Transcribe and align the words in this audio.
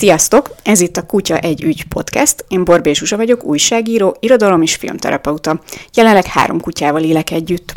Sziasztok! 0.00 0.50
Ez 0.62 0.80
itt 0.80 0.96
a 0.96 1.06
Kutya 1.06 1.38
egy 1.38 1.62
ügy 1.62 1.84
podcast. 1.84 2.44
Én 2.48 2.64
Borbé 2.64 2.92
Zsuzsa 2.92 3.16
vagyok, 3.16 3.44
újságíró, 3.44 4.16
irodalom 4.20 4.62
és 4.62 4.74
filmterapeuta. 4.74 5.60
Jelenleg 5.94 6.26
három 6.26 6.60
kutyával 6.60 7.02
élek 7.02 7.30
együtt. 7.30 7.74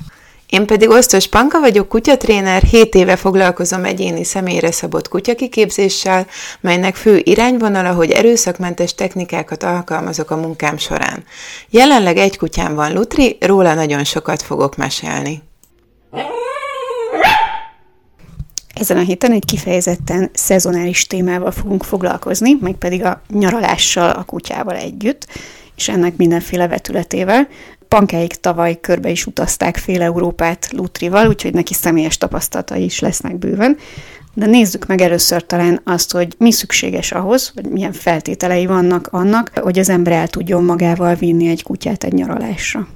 Én 0.49 0.65
pedig 0.65 0.89
Osztos 0.89 1.27
Panka 1.27 1.59
vagyok, 1.59 1.87
kutyatréner, 1.87 2.61
7 2.61 2.95
éve 2.95 3.15
foglalkozom 3.15 3.85
egyéni 3.85 4.23
személyre 4.23 4.71
szabott 4.71 5.07
kutyakiképzéssel, 5.07 6.27
melynek 6.61 6.95
fő 6.95 7.21
irányvonala, 7.23 7.93
hogy 7.93 8.11
erőszakmentes 8.11 8.95
technikákat 8.95 9.63
alkalmazok 9.63 10.31
a 10.31 10.35
munkám 10.35 10.77
során. 10.77 11.23
Jelenleg 11.69 12.17
egy 12.17 12.37
kutyám 12.37 12.75
van 12.75 12.93
Lutri, 12.93 13.37
róla 13.39 13.73
nagyon 13.73 14.03
sokat 14.03 14.41
fogok 14.41 14.75
mesélni. 14.75 15.41
Ezen 18.73 18.97
a 18.97 19.01
héten 19.01 19.31
egy 19.31 19.45
kifejezetten 19.45 20.29
szezonális 20.33 21.07
témával 21.07 21.51
fogunk 21.51 21.83
foglalkozni, 21.83 22.57
meg 22.61 22.73
pedig 22.73 23.03
a 23.03 23.21
nyaralással 23.29 24.09
a 24.09 24.23
kutyával 24.23 24.75
együtt, 24.75 25.27
és 25.75 25.89
ennek 25.89 26.15
mindenféle 26.15 26.67
vetületével. 26.67 27.47
Pankáik 27.87 28.33
tavaly 28.33 28.79
körbe 28.79 29.09
is 29.09 29.25
utazták 29.25 29.77
fél 29.77 30.01
Európát 30.01 30.71
Lutrival, 30.71 31.27
úgyhogy 31.27 31.53
neki 31.53 31.73
személyes 31.73 32.17
tapasztalatai 32.17 32.83
is 32.83 32.99
lesznek 32.99 33.35
bőven. 33.35 33.77
De 34.33 34.45
nézzük 34.45 34.85
meg 34.85 35.01
először 35.01 35.45
talán 35.45 35.81
azt, 35.83 36.11
hogy 36.11 36.35
mi 36.37 36.51
szükséges 36.51 37.11
ahhoz, 37.11 37.51
vagy 37.55 37.65
milyen 37.65 37.91
feltételei 37.93 38.65
vannak 38.65 39.07
annak, 39.11 39.51
hogy 39.55 39.79
az 39.79 39.89
ember 39.89 40.13
el 40.13 40.27
tudjon 40.27 40.63
magával 40.63 41.15
vinni 41.15 41.47
egy 41.47 41.63
kutyát 41.63 42.03
egy 42.03 42.13
nyaralásra. 42.13 42.87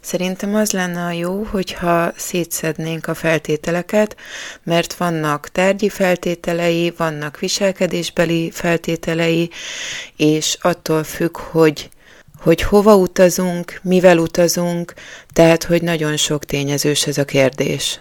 Szerintem 0.00 0.54
az 0.54 0.70
lenne 0.70 1.04
a 1.04 1.10
jó, 1.10 1.42
hogyha 1.42 2.12
szétszednénk 2.16 3.06
a 3.06 3.14
feltételeket, 3.14 4.16
mert 4.62 4.94
vannak 4.94 5.48
tárgyi 5.48 5.88
feltételei, 5.88 6.94
vannak 6.96 7.38
viselkedésbeli 7.38 8.50
feltételei, 8.50 9.50
és 10.16 10.56
attól 10.60 11.04
függ, 11.04 11.36
hogy 11.36 11.90
hogy 12.40 12.62
hova 12.62 12.96
utazunk, 12.96 13.80
mivel 13.82 14.18
utazunk, 14.18 14.94
tehát 15.32 15.64
hogy 15.64 15.82
nagyon 15.82 16.16
sok 16.16 16.44
tényezős 16.44 17.06
ez 17.06 17.18
a 17.18 17.24
kérdés. 17.24 18.00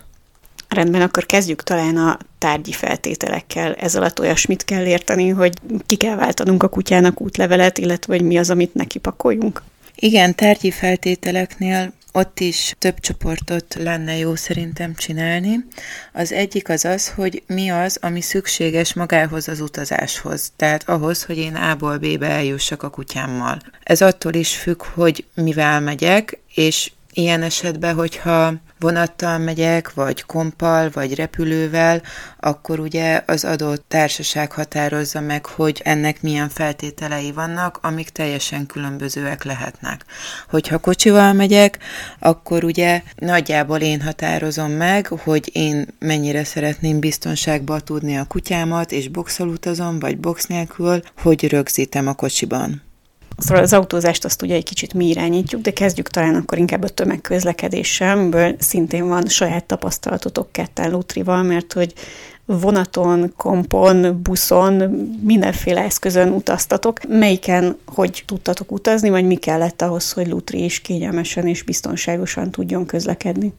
Rendben, 0.70 1.02
akkor 1.02 1.26
kezdjük 1.26 1.64
talán 1.64 1.98
a 1.98 2.18
tárgyi 2.38 2.72
feltételekkel. 2.72 3.74
Ez 3.74 3.96
alatt 3.96 4.20
olyasmit 4.20 4.66
kell 4.66 4.86
érteni, 4.86 5.30
hogy 5.30 5.54
ki 5.86 5.96
kell 5.96 6.16
váltanunk 6.16 6.64
a 6.64 6.68
kutyának 6.68 7.22
útlevelet, 7.22 7.78
illetve 7.78 8.14
hogy 8.14 8.26
mi 8.26 8.38
az, 8.38 8.50
amit 8.50 8.74
neki 8.74 9.00
pakoljunk. 9.00 9.62
Igen, 10.02 10.36
tárgyi 10.36 10.72
feltételeknél 10.72 11.94
ott 12.12 12.40
is 12.40 12.76
több 12.78 13.00
csoportot 13.00 13.76
lenne 13.80 14.18
jó 14.18 14.36
szerintem 14.36 14.96
csinálni. 14.96 15.66
Az 16.14 16.32
egyik 16.32 16.70
az 16.70 16.86
az, 16.86 17.10
hogy 17.10 17.44
mi 17.48 17.70
az, 17.70 17.98
ami 18.02 18.22
szükséges 18.22 18.94
magához 18.94 19.48
az 19.48 19.60
utazáshoz, 19.60 20.52
tehát 20.56 20.90
ahhoz, 20.90 21.24
hogy 21.24 21.38
én 21.38 21.56
A-ból 21.56 21.98
B-be 21.98 22.30
eljussak 22.30 22.84
a 22.84 22.90
kutyámmal. 22.90 23.60
Ez 23.84 24.02
attól 24.02 24.34
is 24.34 24.56
függ, 24.56 24.84
hogy 24.84 25.26
mivel 25.36 25.80
megyek, 25.80 26.40
és 26.54 26.92
ilyen 27.14 27.42
esetben, 27.42 27.96
hogyha 27.96 28.54
vonattal 28.80 29.38
megyek, 29.38 29.94
vagy 29.94 30.24
kompal, 30.24 30.90
vagy 30.94 31.16
repülővel, 31.16 32.02
akkor 32.40 32.80
ugye 32.80 33.24
az 33.26 33.46
adott 33.46 33.86
társaság 33.88 34.52
határozza 34.52 35.22
meg, 35.22 35.46
hogy 35.46 35.82
ennek 35.84 36.22
milyen 36.22 36.50
feltételei 36.50 37.32
vannak, 37.32 37.80
amik 37.82 38.10
teljesen 38.10 38.66
különbözőek 38.66 39.44
lehetnek. 39.44 40.06
Hogyha 40.50 40.78
kocsival 40.78 41.34
megyek, 41.34 41.78
akkor 42.20 42.64
ugye 42.64 43.02
nagyjából 43.16 43.80
én 43.80 44.02
határozom 44.02 44.72
meg, 44.72 45.08
hogy 45.08 45.50
én 45.54 45.88
mennyire 46.00 46.44
szeretném 46.44 47.00
biztonságba 47.00 47.80
tudni 47.80 48.18
a 48.18 48.26
kutyámat, 48.28 48.92
és 48.92 49.08
boxol 49.08 49.48
utazom, 49.48 50.00
vagy 50.00 50.18
box 50.18 50.46
nélkül, 50.46 51.02
hogy 51.22 51.50
rögzítem 51.50 52.08
a 52.08 52.14
kocsiban. 52.14 52.88
Szóval 53.40 53.64
az 53.64 53.74
autózást 53.74 54.26
azt 54.26 54.42
ugye 54.42 54.56
egy 54.56 54.64
kicsit 54.64 54.94
mi 54.94 55.08
irányítjuk, 55.08 55.62
de 55.62 55.72
kezdjük 55.72 56.10
talán 56.10 56.36
akkor 56.36 56.58
inkább 56.58 56.84
a 56.84 56.90
tömegközlekedéssel, 56.90 58.18
amiből 58.18 58.56
szintén 58.60 59.08
van 59.08 59.28
saját 59.28 59.66
tapasztalatotok 59.66 60.52
ketten 60.52 60.92
Lutrival, 60.92 61.44
mert 61.44 61.74
hogy 61.74 61.94
vonaton, 62.46 63.34
kompon, 63.38 64.22
buszon, 64.24 64.74
mindenféle 65.24 65.82
eszközön 65.82 66.32
utaztatok. 66.32 67.00
Melyiken 67.08 67.78
hogy 67.86 68.24
tudtatok 68.26 68.72
utazni, 68.72 69.10
vagy 69.10 69.26
mi 69.26 69.36
kellett 69.36 69.82
ahhoz, 69.82 70.12
hogy 70.12 70.28
Lutri 70.28 70.64
is 70.64 70.82
kényelmesen 70.82 71.48
és 71.48 71.64
biztonságosan 71.64 72.52
tudjon 72.52 72.86
közlekedni? 72.86 73.54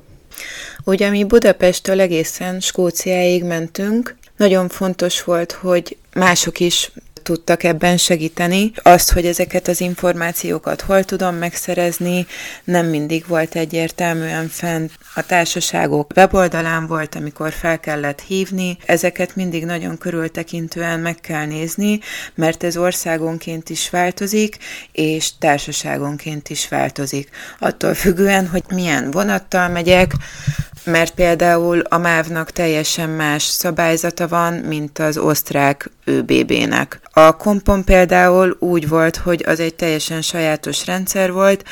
Ugye 0.84 1.10
mi 1.10 1.24
Budapesttől 1.24 2.00
egészen 2.00 2.60
Skóciáig 2.60 3.44
mentünk, 3.44 4.16
nagyon 4.36 4.68
fontos 4.68 5.24
volt, 5.24 5.52
hogy 5.52 5.96
mások 6.14 6.60
is 6.60 6.92
tudtak 7.22 7.62
ebben 7.62 7.96
segíteni. 7.96 8.72
Azt, 8.82 9.12
hogy 9.12 9.26
ezeket 9.26 9.68
az 9.68 9.80
információkat 9.80 10.80
hol 10.80 11.04
tudom 11.04 11.34
megszerezni, 11.34 12.26
nem 12.64 12.86
mindig 12.86 13.24
volt 13.26 13.54
egyértelműen 13.54 14.48
fent. 14.48 14.92
A 15.14 15.26
társaságok 15.26 16.12
weboldalán 16.16 16.86
volt, 16.86 17.14
amikor 17.14 17.52
fel 17.52 17.80
kellett 17.80 18.20
hívni. 18.20 18.78
Ezeket 18.86 19.36
mindig 19.36 19.64
nagyon 19.64 19.98
körültekintően 19.98 21.00
meg 21.00 21.20
kell 21.20 21.46
nézni, 21.46 22.00
mert 22.34 22.64
ez 22.64 22.76
országonként 22.76 23.70
is 23.70 23.90
változik, 23.90 24.56
és 24.92 25.38
társaságonként 25.38 26.48
is 26.48 26.68
változik. 26.68 27.28
Attól 27.58 27.94
függően, 27.94 28.48
hogy 28.48 28.62
milyen 28.68 29.10
vonattal 29.10 29.68
megyek, 29.68 30.12
mert 30.84 31.14
például 31.14 31.80
a 31.80 31.98
MÁV-nak 31.98 32.50
teljesen 32.50 33.10
más 33.10 33.42
szabályzata 33.42 34.28
van, 34.28 34.52
mint 34.52 34.98
az 34.98 35.18
osztrák 35.18 35.90
ÖBB-nek. 36.04 37.00
A 37.12 37.36
kompon 37.36 37.84
például 37.84 38.56
úgy 38.58 38.88
volt, 38.88 39.16
hogy 39.16 39.44
az 39.46 39.60
egy 39.60 39.74
teljesen 39.74 40.22
sajátos 40.22 40.86
rendszer 40.86 41.32
volt, 41.32 41.64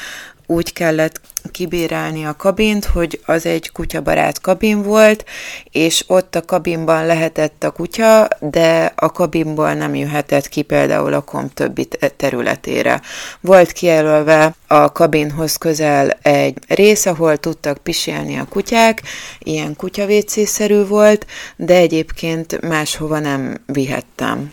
úgy 0.50 0.72
kellett 0.72 1.20
kibérelni 1.50 2.24
a 2.24 2.36
kabint, 2.36 2.84
hogy 2.84 3.20
az 3.24 3.46
egy 3.46 3.72
kutyabarát 3.72 4.40
kabin 4.40 4.82
volt, 4.82 5.24
és 5.70 6.04
ott 6.06 6.34
a 6.34 6.44
kabinban 6.44 7.06
lehetett 7.06 7.64
a 7.64 7.70
kutya, 7.70 8.28
de 8.40 8.92
a 8.96 9.12
kabinból 9.12 9.72
nem 9.72 9.94
jöhetett 9.94 10.48
ki 10.48 10.62
például 10.62 11.12
a 11.12 11.20
komp 11.20 11.54
többi 11.54 11.88
területére. 12.16 13.00
Volt 13.40 13.72
kijelölve 13.72 14.54
a 14.66 14.92
kabinhoz 14.92 15.56
közel 15.56 16.10
egy 16.22 16.58
rész, 16.68 17.06
ahol 17.06 17.36
tudtak 17.36 17.78
pisélni 17.78 18.38
a 18.38 18.46
kutyák, 18.48 19.02
ilyen 19.38 19.76
kutyavécészerű 19.76 20.84
volt, 20.84 21.26
de 21.56 21.74
egyébként 21.74 22.60
máshova 22.60 23.18
nem 23.18 23.56
vihettem. 23.66 24.50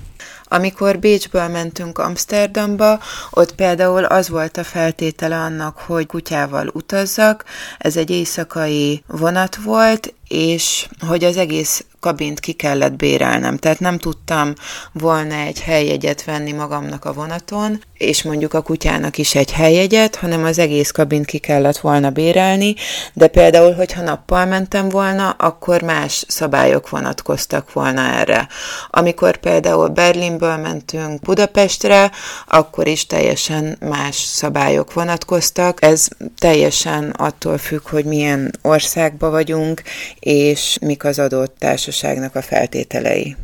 Amikor 0.55 0.99
Bécsből 0.99 1.47
mentünk 1.47 1.97
Amsterdamba, 1.97 2.99
ott 3.29 3.55
például 3.55 4.03
az 4.03 4.29
volt 4.29 4.57
a 4.57 4.63
feltétele 4.63 5.35
annak, 5.35 5.77
hogy 5.77 6.05
kutyával 6.05 6.67
utazzak, 6.73 7.43
ez 7.77 7.97
egy 7.97 8.09
éjszakai 8.09 9.03
vonat 9.07 9.55
volt, 9.55 10.13
és 10.35 10.87
hogy 11.07 11.23
az 11.23 11.37
egész 11.37 11.85
kabint 12.05 12.39
ki 12.39 12.51
kellett 12.51 12.93
bérelnem, 12.93 13.57
tehát 13.57 13.79
nem 13.79 13.97
tudtam 13.97 14.53
volna 14.91 15.35
egy 15.35 15.61
helyjegyet 15.61 16.23
venni 16.23 16.51
magamnak 16.51 17.05
a 17.05 17.13
vonaton, 17.13 17.81
és 17.97 18.23
mondjuk 18.23 18.53
a 18.53 18.61
kutyának 18.61 19.17
is 19.17 19.35
egy 19.35 19.51
helyjegyet, 19.51 20.15
hanem 20.15 20.43
az 20.43 20.59
egész 20.59 20.91
kabint 20.91 21.25
ki 21.25 21.37
kellett 21.37 21.77
volna 21.77 22.09
bérelni, 22.09 22.75
de 23.13 23.27
például, 23.27 23.73
hogyha 23.73 24.01
nappal 24.01 24.45
mentem 24.45 24.89
volna, 24.89 25.29
akkor 25.29 25.81
más 25.81 26.25
szabályok 26.27 26.89
vonatkoztak 26.89 27.73
volna 27.73 28.01
erre. 28.01 28.47
Amikor 28.89 29.37
például 29.37 29.87
Berlinből 29.87 30.57
mentünk 30.57 31.21
Budapestre, 31.21 32.11
akkor 32.47 32.87
is 32.87 33.05
teljesen 33.05 33.77
más 33.79 34.15
szabályok 34.15 34.93
vonatkoztak. 34.93 35.77
Ez 35.81 36.07
teljesen 36.37 37.09
attól 37.09 37.57
függ, 37.57 37.89
hogy 37.89 38.05
milyen 38.05 38.51
országba 38.61 39.29
vagyunk, 39.29 39.81
és 40.25 40.77
mik 40.81 41.03
az 41.03 41.19
adott 41.19 41.55
társaságnak 41.59 42.35
a 42.35 42.41
feltételei. 42.41 43.35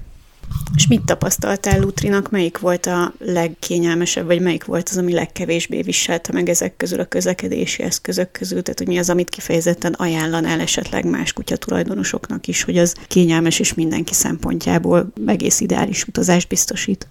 És 0.75 0.87
mit 0.87 1.01
tapasztaltál 1.01 1.79
Lutrinak, 1.79 2.31
melyik 2.31 2.57
volt 2.57 2.85
a 2.85 3.13
legkényelmesebb, 3.19 4.25
vagy 4.25 4.41
melyik 4.41 4.65
volt 4.65 4.89
az, 4.89 4.97
ami 4.97 5.13
legkevésbé 5.13 5.81
viselte 5.81 6.33
meg 6.33 6.49
ezek 6.49 6.77
közül 6.77 6.99
a 6.99 7.05
közlekedési 7.05 7.83
eszközök 7.83 8.31
közül? 8.31 8.61
Tehát, 8.61 8.79
hogy 8.79 8.87
mi 8.87 8.97
az, 8.97 9.09
amit 9.09 9.29
kifejezetten 9.29 9.93
ajánlanál 9.93 10.59
esetleg 10.59 11.05
más 11.05 11.33
kutyatulajdonosoknak 11.33 12.47
is, 12.47 12.63
hogy 12.63 12.77
az 12.77 12.95
kényelmes 13.07 13.59
és 13.59 13.73
mindenki 13.73 14.13
szempontjából 14.13 15.13
egész 15.25 15.59
ideális 15.59 16.03
utazást 16.03 16.47
biztosít? 16.47 17.07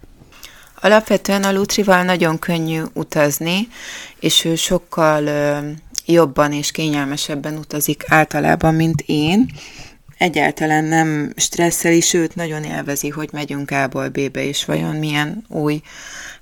Alapvetően 0.80 1.44
a 1.44 1.52
Lutrival 1.52 2.02
nagyon 2.02 2.38
könnyű 2.38 2.82
utazni, 2.92 3.68
és 4.20 4.44
ő 4.44 4.54
sokkal 4.54 5.22
jobban 6.10 6.52
és 6.52 6.70
kényelmesebben 6.70 7.56
utazik 7.56 8.04
általában, 8.08 8.74
mint 8.74 9.02
én. 9.06 9.50
Egyáltalán 10.18 10.84
nem 10.84 11.32
stresszeli, 11.36 12.00
sőt, 12.00 12.34
nagyon 12.34 12.64
élvezi, 12.64 13.08
hogy 13.08 13.28
megyünk 13.32 13.70
A-ból 13.70 14.08
B-be, 14.08 14.44
és 14.44 14.64
vajon 14.64 14.96
milyen 14.96 15.44
új 15.48 15.80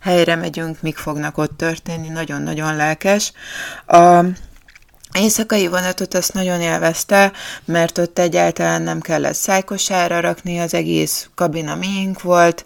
helyre 0.00 0.36
megyünk, 0.36 0.82
mik 0.82 0.96
fognak 0.96 1.38
ott 1.38 1.56
történni, 1.56 2.08
nagyon-nagyon 2.08 2.76
lelkes. 2.76 3.32
A 3.86 4.24
éjszakai 5.18 5.66
vonatot 5.66 6.14
azt 6.14 6.32
nagyon 6.32 6.60
élvezte, 6.60 7.32
mert 7.64 7.98
ott 7.98 8.18
egyáltalán 8.18 8.82
nem 8.82 9.00
kellett 9.00 9.34
szájkosára 9.34 10.20
rakni, 10.20 10.58
az 10.58 10.74
egész 10.74 11.28
kabina 11.34 11.74
miénk 11.74 12.22
volt, 12.22 12.64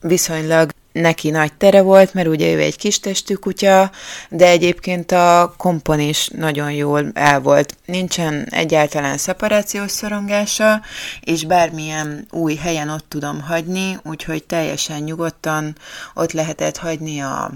viszonylag 0.00 0.70
neki 0.92 1.30
nagy 1.30 1.52
tere 1.52 1.80
volt, 1.80 2.14
mert 2.14 2.28
ugye 2.28 2.52
ő 2.52 2.60
egy 2.60 2.76
kis 2.76 3.00
testű 3.00 3.34
kutya, 3.34 3.90
de 4.30 4.46
egyébként 4.46 5.12
a 5.12 5.54
kompon 5.56 6.00
is 6.00 6.28
nagyon 6.28 6.72
jól 6.72 7.10
el 7.14 7.40
volt. 7.40 7.76
Nincsen 7.84 8.46
egyáltalán 8.50 9.16
szeparációs 9.16 9.90
szorongása, 9.90 10.80
és 11.20 11.44
bármilyen 11.44 12.26
új 12.30 12.54
helyen 12.54 12.88
ott 12.88 13.04
tudom 13.08 13.40
hagyni, 13.40 13.98
úgyhogy 14.04 14.44
teljesen 14.44 15.02
nyugodtan 15.02 15.76
ott 16.14 16.32
lehetett 16.32 16.76
hagyni 16.76 17.20
a 17.20 17.50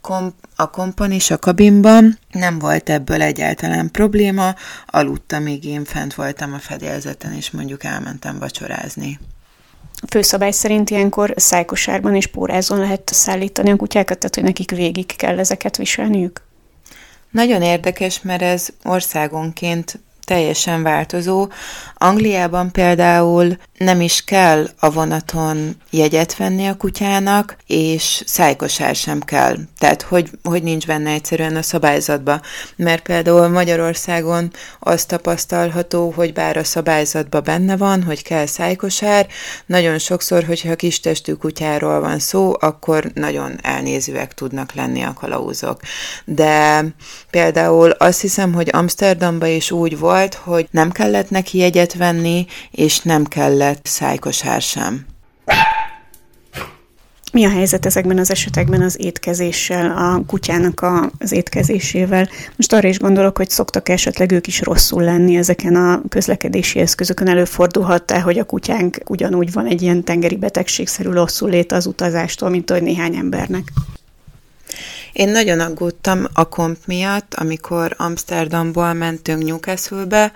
komp, 0.00 0.34
a 0.56 0.70
kompon 0.70 1.12
is 1.12 1.30
a 1.30 1.38
kabinban, 1.38 2.18
nem 2.30 2.58
volt 2.58 2.90
ebből 2.90 3.22
egyáltalán 3.22 3.90
probléma, 3.90 4.54
aludtam, 4.86 5.42
míg 5.42 5.64
én 5.64 5.84
fent 5.84 6.14
voltam 6.14 6.52
a 6.52 6.58
fedélzeten, 6.58 7.32
és 7.32 7.50
mondjuk 7.50 7.84
elmentem 7.84 8.38
vacsorázni. 8.38 9.18
Főszabály 10.08 10.50
szerint 10.50 10.90
ilyenkor 10.90 11.34
szájkosárban 11.36 12.14
és 12.14 12.26
pórázon 12.26 12.78
lehet 12.78 13.10
szállítani 13.12 13.70
a 13.70 13.76
kutyákat, 13.76 14.18
tehát 14.18 14.34
hogy 14.34 14.44
nekik 14.44 14.70
végig 14.70 15.16
kell 15.16 15.38
ezeket 15.38 15.76
viselniük? 15.76 16.42
Nagyon 17.30 17.62
érdekes, 17.62 18.22
mert 18.22 18.42
ez 18.42 18.68
országonként 18.84 20.00
teljesen 20.26 20.82
változó. 20.82 21.48
Angliában 21.94 22.72
például 22.72 23.56
nem 23.78 24.00
is 24.00 24.24
kell 24.24 24.68
a 24.78 24.90
vonaton 24.90 25.76
jegyet 25.90 26.36
venni 26.36 26.66
a 26.66 26.76
kutyának, 26.76 27.56
és 27.66 28.22
szájkosár 28.26 28.94
sem 28.94 29.20
kell. 29.20 29.56
Tehát, 29.78 30.02
hogy, 30.02 30.30
hogy 30.42 30.62
nincs 30.62 30.86
benne 30.86 31.10
egyszerűen 31.10 31.56
a 31.56 31.62
szabályzatba. 31.62 32.40
Mert 32.76 33.02
például 33.02 33.48
Magyarországon 33.48 34.50
az 34.78 35.04
tapasztalható, 35.04 36.12
hogy 36.16 36.32
bár 36.32 36.56
a 36.56 36.64
szabályzatban 36.64 37.42
benne 37.44 37.76
van, 37.76 38.02
hogy 38.02 38.22
kell 38.22 38.46
szájkosár, 38.46 39.26
nagyon 39.66 39.98
sokszor, 39.98 40.44
hogyha 40.44 40.76
kis 40.76 41.00
testű 41.00 41.32
kutyáról 41.32 42.00
van 42.00 42.18
szó, 42.18 42.52
akkor 42.60 43.10
nagyon 43.14 43.58
elnézőek 43.62 44.34
tudnak 44.34 44.72
lenni 44.74 45.02
a 45.02 45.12
kalauzok. 45.12 45.80
De 46.24 46.84
például 47.30 47.90
azt 47.90 48.20
hiszem, 48.20 48.52
hogy 48.52 48.68
Amsterdamba 48.72 49.46
is 49.46 49.70
úgy 49.70 49.98
volt, 49.98 50.15
hogy 50.34 50.68
nem 50.70 50.90
kellett 50.90 51.30
neki 51.30 51.58
jegyet 51.58 51.94
venni, 51.94 52.46
és 52.70 52.98
nem 52.98 53.24
kellett 53.24 53.86
szájkosár 53.86 54.60
sem. 54.60 55.06
Mi 57.32 57.44
a 57.44 57.50
helyzet 57.50 57.86
ezekben 57.86 58.18
az 58.18 58.30
esetekben 58.30 58.82
az 58.82 58.96
étkezéssel, 59.00 59.90
a 59.90 60.22
kutyának 60.26 60.86
az 61.18 61.32
étkezésével? 61.32 62.28
Most 62.56 62.72
arra 62.72 62.88
is 62.88 62.98
gondolok, 62.98 63.36
hogy 63.36 63.50
szoktak 63.50 63.88
esetleg 63.88 64.32
ők 64.32 64.46
is 64.46 64.60
rosszul 64.60 65.02
lenni 65.02 65.36
ezeken 65.36 65.74
a 65.76 66.02
közlekedési 66.08 66.78
eszközökön. 66.78 67.28
Előfordulhat 67.28 68.10
-e, 68.10 68.20
hogy 68.20 68.38
a 68.38 68.44
kutyánk 68.44 68.98
ugyanúgy 69.06 69.52
van 69.52 69.66
egy 69.66 69.82
ilyen 69.82 70.04
tengeri 70.04 70.36
betegségszerű 70.36 71.10
rosszul 71.10 71.50
lét 71.50 71.72
az 71.72 71.86
utazástól, 71.86 72.48
mint 72.48 72.70
hogy 72.70 72.82
néhány 72.82 73.16
embernek? 73.16 73.72
Én 75.16 75.28
nagyon 75.28 75.60
aggódtam 75.60 76.26
a 76.32 76.48
komp 76.48 76.76
miatt, 76.86 77.34
amikor 77.34 77.94
Amsterdamból 77.96 78.92
mentünk 78.92 79.44
Newcastle-be, 79.44 80.32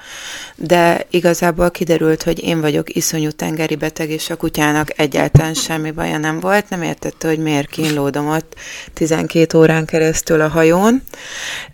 de 0.56 1.06
igazából 1.10 1.70
kiderült, 1.70 2.22
hogy 2.22 2.44
én 2.44 2.60
vagyok 2.60 2.94
iszonyú 2.94 3.30
tengeri 3.30 3.76
beteg, 3.76 4.10
és 4.10 4.30
a 4.30 4.36
kutyának 4.36 4.98
egyáltalán 4.98 5.54
semmi 5.54 5.90
baja 5.90 6.18
nem 6.18 6.40
volt. 6.40 6.68
Nem 6.68 6.82
értette, 6.82 7.28
hogy 7.28 7.38
miért 7.38 7.68
kínlódom 7.68 8.28
ott 8.28 8.54
12 8.94 9.58
órán 9.58 9.84
keresztül 9.84 10.40
a 10.40 10.48
hajón. 10.48 11.02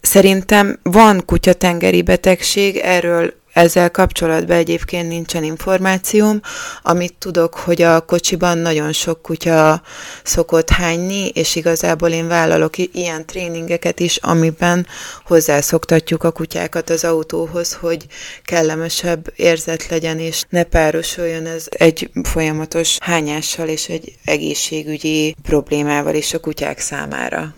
Szerintem 0.01 0.79
van 0.83 1.25
kutya 1.25 1.53
tengeri 1.53 2.03
betegség, 2.03 2.77
erről 2.77 3.35
ezzel 3.57 3.91
kapcsolatban 3.91 4.57
egyébként 4.57 5.09
nincsen 5.09 5.45
információm. 5.45 6.41
Amit 6.83 7.15
tudok, 7.19 7.55
hogy 7.55 7.83
a 7.83 8.01
kocsiban 8.01 8.59
nagyon 8.59 8.93
sok 8.93 9.23
kutya 9.23 9.83
szokott 10.23 10.71
hányni, 10.71 11.29
és 11.29 11.57
igazából 11.57 12.11
én 12.11 12.29
vállalok 12.29 12.79
ilyen 12.79 13.27
tréningeket 13.27 14.01
is, 14.01 14.17
amiben 14.17 14.87
hozzászoktatjuk 15.25 16.25
a 16.25 16.31
kutyákat 16.31 16.91
az 16.91 17.05
autóhoz, 17.05 17.73
hogy 17.73 18.07
kellemesebb 18.45 19.33
érzet 19.37 19.89
legyen, 19.89 20.19
és 20.19 20.45
ne 20.49 20.63
párosuljon 20.63 21.47
ez 21.47 21.67
egy 21.71 22.11
folyamatos 22.23 22.97
hányással 23.01 23.69
és 23.69 23.89
egy 23.89 24.13
egészségügyi 24.25 25.37
problémával 25.43 26.15
is 26.15 26.35
a 26.35 26.39
kutyák 26.39 26.79
számára. 26.79 27.55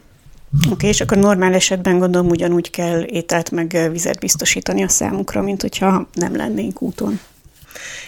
Oké, 0.57 0.73
okay, 0.73 0.89
és 0.89 1.01
akkor 1.01 1.17
normál 1.17 1.55
esetben 1.55 1.99
gondolom 1.99 2.29
ugyanúgy 2.29 2.71
kell 2.71 3.03
ételt 3.03 3.51
meg 3.51 3.89
vizet 3.91 4.19
biztosítani 4.19 4.83
a 4.83 4.89
számukra, 4.89 5.43
mint 5.43 5.61
hogyha 5.61 6.09
nem 6.13 6.37
lennénk 6.37 6.83
úton. 6.83 7.21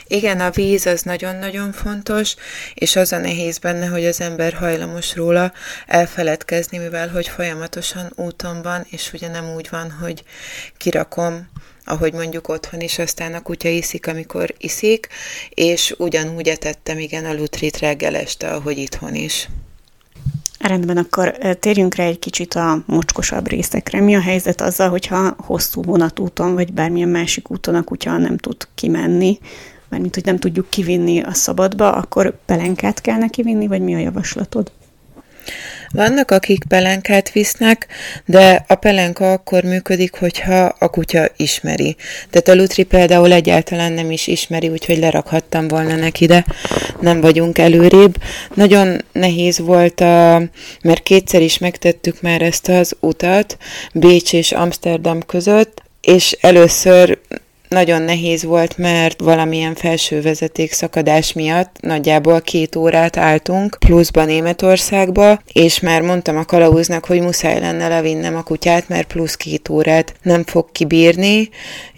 Igen, 0.07 0.41
a 0.41 0.51
víz 0.51 0.87
az 0.87 1.03
nagyon-nagyon 1.03 1.73
fontos, 1.73 2.35
és 2.75 2.97
az 2.97 3.13
a 3.13 3.19
nehéz 3.19 3.59
benne, 3.59 3.87
hogy 3.87 4.05
az 4.05 4.21
ember 4.21 4.53
hajlamos 4.53 5.17
róla 5.17 5.53
elfeledkezni, 5.87 6.79
mivel 6.79 7.09
hogy 7.09 7.29
folyamatosan 7.29 8.13
úton 8.17 8.63
van, 8.63 8.87
és 8.91 9.13
ugye 9.13 9.29
nem 9.29 9.55
úgy 9.55 9.69
van, 9.71 9.91
hogy 9.91 10.25
kirakom 10.77 11.49
ahogy 11.85 12.13
mondjuk 12.13 12.49
otthon 12.49 12.81
is, 12.81 12.99
aztán 12.99 13.35
a 13.35 13.43
kutya 13.43 13.69
iszik, 13.69 14.07
amikor 14.07 14.55
iszik, 14.59 15.09
és 15.49 15.95
ugyanúgy 15.99 16.49
etettem 16.49 16.99
igen 16.99 17.25
a 17.25 17.35
lutrit 17.35 17.79
reggel 17.79 18.17
este, 18.17 18.49
ahogy 18.49 18.79
itthon 18.79 19.15
is. 19.15 19.49
Rendben, 20.61 20.97
akkor 20.97 21.39
térjünk 21.61 21.95
rá 21.95 22.05
egy 22.05 22.19
kicsit 22.19 22.55
a 22.55 22.83
mocskosabb 22.87 23.49
részekre. 23.49 24.01
Mi 24.01 24.15
a 24.15 24.21
helyzet 24.21 24.61
azzal, 24.61 24.89
hogyha 24.89 25.35
hosszú 25.39 25.83
vonatúton, 25.83 26.55
vagy 26.55 26.73
bármilyen 26.73 27.09
másik 27.09 27.51
úton 27.51 27.75
a 27.75 27.83
kutya 27.83 28.19
nem 28.19 28.37
tud 28.37 28.69
kimenni, 28.75 29.39
mármint, 29.89 30.15
hogy 30.15 30.25
nem 30.25 30.39
tudjuk 30.39 30.71
kivinni 30.71 31.21
a 31.21 31.35
szabadba, 31.35 31.93
akkor 31.93 32.39
pelenkát 32.45 33.01
kell 33.01 33.19
neki 33.19 33.43
vinni, 33.43 33.67
vagy 33.67 33.81
mi 33.81 33.95
a 33.95 33.99
javaslatod? 33.99 34.73
Vannak, 35.93 36.31
akik 36.31 36.65
pelenkát 36.69 37.33
visznek, 37.33 37.87
de 38.25 38.65
a 38.69 38.75
pelenka 38.75 39.33
akkor 39.33 39.63
működik, 39.63 40.15
hogyha 40.15 40.65
a 40.79 40.89
kutya 40.89 41.29
ismeri. 41.37 41.97
Tehát 42.31 42.49
a 42.49 42.55
Lutri 42.55 42.83
például 42.83 43.33
egyáltalán 43.33 43.93
nem 43.93 44.11
is 44.11 44.27
ismeri, 44.27 44.69
úgyhogy 44.69 44.99
lerakhattam 44.99 45.69
volna 45.69 45.97
neki, 45.97 46.27
de 46.27 46.45
nem 47.01 47.21
vagyunk 47.21 47.59
előrébb. 47.59 48.17
Nagyon 48.55 49.05
nehéz 49.13 49.59
volt, 49.59 50.01
a, 50.01 50.43
mert 50.83 51.03
kétszer 51.03 51.43
is 51.43 51.59
megtettük 51.59 52.21
már 52.21 52.43
ezt 52.43 52.69
az 52.69 52.97
utat 53.01 53.57
Bécs 53.93 54.33
és 54.33 54.53
Amsterdam 54.53 55.23
között, 55.27 55.83
és 56.01 56.37
először 56.41 57.19
nagyon 57.70 58.02
nehéz 58.02 58.44
volt, 58.44 58.78
mert 58.78 59.20
valamilyen 59.20 59.75
felső 59.75 60.22
vezeték 60.22 60.72
szakadás 60.72 61.32
miatt 61.32 61.76
nagyjából 61.81 62.40
két 62.40 62.76
órát 62.76 63.17
álltunk 63.17 63.76
pluszban 63.78 64.26
Németországba, 64.26 65.40
és 65.52 65.81
már 65.81 66.03
mondtam 66.03 66.36
a 66.36 66.44
kalauznak, 66.44 67.05
hogy 67.05 67.20
muszáj 67.20 67.60
lenne 67.60 67.89
levinnem 67.89 68.36
a 68.36 68.43
kutyát, 68.43 68.89
mert 68.89 69.12
plusz 69.12 69.34
két 69.34 69.69
órát 69.69 70.15
nem 70.22 70.44
fog 70.44 70.72
kibírni, 70.72 71.48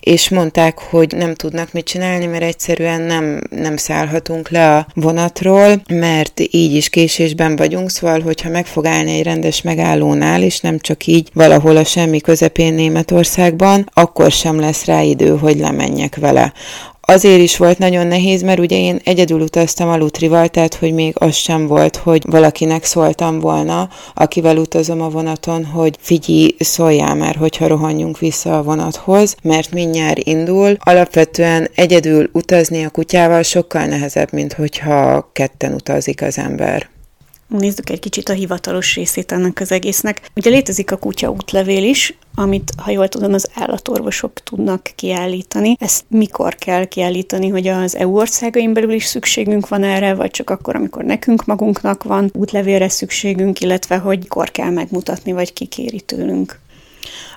és 0.03 0.29
mondták, 0.29 0.79
hogy 0.79 1.15
nem 1.17 1.35
tudnak 1.35 1.73
mit 1.73 1.85
csinálni, 1.85 2.27
mert 2.27 2.43
egyszerűen 2.43 3.01
nem, 3.01 3.41
nem 3.51 3.77
szállhatunk 3.77 4.51
le 4.51 4.77
a 4.77 4.87
vonatról, 4.95 5.83
mert 5.89 6.41
így 6.41 6.75
is 6.75 6.89
késésben 6.89 7.57
vagyunk, 7.57 7.91
szóval, 7.91 8.21
hogyha 8.21 8.49
meg 8.49 8.67
fog 8.67 8.87
állni 8.87 9.13
egy 9.13 9.23
rendes 9.23 9.63
megállónál, 9.63 10.43
és 10.43 10.61
nem 10.61 10.79
csak 10.79 11.07
így 11.07 11.31
valahol 11.33 11.77
a 11.77 11.85
semmi 11.85 12.21
közepén 12.21 12.75
Németországban, 12.75 13.91
akkor 13.93 14.31
sem 14.31 14.61
lesz 14.61 14.85
rá 14.85 15.03
idő, 15.03 15.37
hogy 15.37 15.59
lemenjek 15.59 16.17
vele 16.17 16.53
azért 17.07 17.41
is 17.41 17.57
volt 17.57 17.79
nagyon 17.79 18.07
nehéz, 18.07 18.43
mert 18.43 18.59
ugye 18.59 18.77
én 18.77 19.01
egyedül 19.05 19.41
utaztam 19.41 19.89
a 19.89 19.97
Lutrival, 19.97 20.49
tehát 20.49 20.75
hogy 20.75 20.93
még 20.93 21.15
az 21.19 21.35
sem 21.35 21.67
volt, 21.67 21.97
hogy 21.97 22.23
valakinek 22.27 22.85
szóltam 22.85 23.41
volna, 23.41 23.89
akivel 24.15 24.57
utazom 24.57 25.01
a 25.01 25.09
vonaton, 25.09 25.65
hogy 25.65 25.97
figyelj, 26.01 26.55
szóljál 26.59 27.15
már, 27.15 27.37
hogyha 27.37 27.67
rohanjunk 27.67 28.19
vissza 28.19 28.59
a 28.59 28.63
vonathoz, 28.63 29.37
mert 29.43 29.73
mindjárt 29.73 30.19
indul. 30.19 30.77
Alapvetően 30.79 31.69
egyedül 31.75 32.31
utazni 32.33 32.85
a 32.85 32.91
kutyával 32.91 33.43
sokkal 33.43 33.85
nehezebb, 33.85 34.33
mint 34.33 34.53
hogyha 34.53 35.31
ketten 35.33 35.75
utazik 35.75 36.23
az 36.23 36.39
ember. 36.39 36.91
Nézzük 37.59 37.91
egy 37.91 37.99
kicsit 37.99 38.29
a 38.29 38.33
hivatalos 38.33 38.95
részét 38.95 39.33
ennek 39.33 39.61
az 39.61 39.73
egésznek. 39.73 40.31
Ugye 40.37 40.51
létezik 40.51 40.93
a 40.93 40.97
kutya 40.97 41.31
útlevél 41.31 41.85
is, 41.85 42.15
amit, 42.35 42.73
ha 42.77 42.91
jól 42.91 43.09
tudom, 43.09 43.33
az 43.33 43.49
állatorvosok 43.55 44.33
tudnak 44.33 44.91
kiállítani. 44.95 45.77
Ezt 45.81 46.05
mikor 46.09 46.55
kell 46.55 46.85
kiállítani, 46.85 47.49
hogy 47.49 47.67
az 47.67 47.97
EU 47.97 48.17
országain 48.17 48.73
belül 48.73 48.93
is 48.93 49.05
szükségünk 49.05 49.69
van 49.69 49.83
erre, 49.83 50.15
vagy 50.15 50.31
csak 50.31 50.51
akkor, 50.51 50.77
amikor 50.77 51.05
nekünk 51.05 51.45
magunknak 51.45 52.03
van 52.03 52.31
útlevélre 52.35 52.89
szükségünk, 52.89 53.61
illetve 53.61 53.97
hogy 53.97 54.19
mikor 54.19 54.51
kell 54.51 54.71
megmutatni, 54.71 55.33
vagy 55.33 55.53
kikéri 55.53 56.01
tőlünk? 56.01 56.61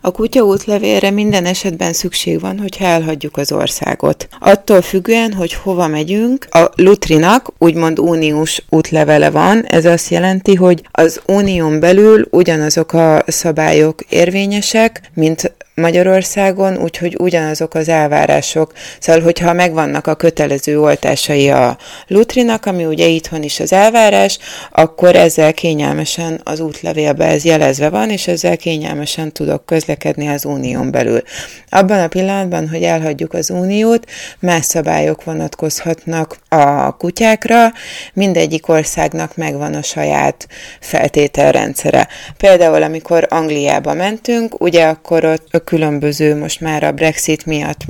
A 0.05 0.11
kutya 0.11 0.41
útlevélre 0.41 1.09
minden 1.11 1.45
esetben 1.45 1.93
szükség 1.93 2.39
van, 2.39 2.59
hogyha 2.59 2.85
elhagyjuk 2.85 3.37
az 3.37 3.51
országot. 3.51 4.27
Attól 4.39 4.81
függően, 4.81 5.33
hogy 5.33 5.53
hova 5.53 5.87
megyünk, 5.87 6.47
a 6.49 6.69
Lutrinak 6.75 7.53
úgymond 7.57 7.99
uniós 7.99 8.61
útlevele 8.69 9.29
van, 9.29 9.63
ez 9.65 9.85
azt 9.85 10.09
jelenti, 10.09 10.55
hogy 10.55 10.81
az 10.91 11.21
unión 11.27 11.79
belül 11.79 12.27
ugyanazok 12.29 12.93
a 12.93 13.23
szabályok 13.27 14.01
érvényesek, 14.09 15.01
mint 15.13 15.53
Magyarországon, 15.75 16.77
úgyhogy 16.77 17.15
ugyanazok 17.19 17.73
az 17.73 17.89
elvárások. 17.89 18.73
Szóval, 18.99 19.21
hogyha 19.21 19.53
megvannak 19.53 20.07
a 20.07 20.15
kötelező 20.15 20.79
oltásai 20.79 21.49
a 21.49 21.77
Lutrinak, 22.07 22.65
ami 22.65 22.85
ugye 22.85 23.05
itthon 23.05 23.43
is 23.43 23.59
az 23.59 23.73
elvárás, 23.73 24.37
akkor 24.71 25.15
ezzel 25.15 25.53
kényelmesen 25.53 26.41
az 26.43 26.59
útlevélbe 26.59 27.25
ez 27.25 27.43
jelezve 27.43 27.89
van, 27.89 28.09
és 28.09 28.27
ezzel 28.27 28.57
kényelmesen 28.57 29.31
tudok 29.31 29.65
közlekedni 29.65 30.27
az 30.27 30.45
unión 30.45 30.91
belül. 30.91 31.21
Abban 31.69 31.99
a 31.99 32.07
pillanatban, 32.07 32.69
hogy 32.69 32.83
elhagyjuk 32.83 33.33
az 33.33 33.49
uniót, 33.49 34.05
más 34.39 34.65
szabályok 34.65 35.23
vonatkozhatnak 35.23 36.37
a 36.49 36.97
kutyákra, 36.97 37.71
mindegyik 38.13 38.67
országnak 38.67 39.35
megvan 39.35 39.73
a 39.73 39.81
saját 39.81 40.47
feltételrendszere. 40.79 42.07
Például, 42.37 42.83
amikor 42.83 43.27
Angliába 43.29 43.93
mentünk, 43.93 44.61
ugye 44.61 44.85
akkor 44.85 45.25
ott 45.25 45.63
különböző 45.65 46.35
most 46.37 46.61
már 46.61 46.83
a 46.83 46.91
Brexit 46.91 47.45
miatt 47.45 47.85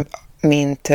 mint 0.46 0.90